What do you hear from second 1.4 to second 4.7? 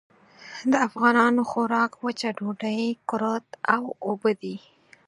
خوراک وچه ډوډۍ، کُرت او اوبه دي.